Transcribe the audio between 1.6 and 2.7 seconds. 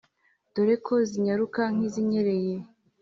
nk’izinyereye